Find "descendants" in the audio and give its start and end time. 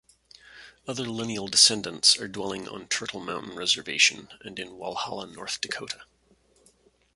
1.47-2.17